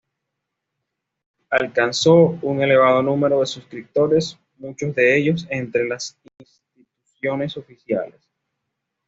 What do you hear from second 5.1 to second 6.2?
ellos entre las